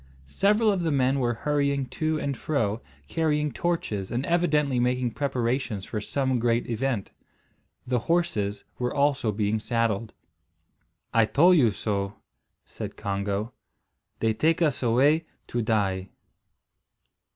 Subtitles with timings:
[0.25, 5.85] Several of the men were hurrying to and fro carrying torches and evidently making preparations
[5.85, 7.11] for some great event.
[7.85, 10.15] The horses were also being saddled.
[11.13, 12.15] "I tole you so,"
[12.65, 13.53] said Congo.
[14.21, 16.09] "They take us away to die."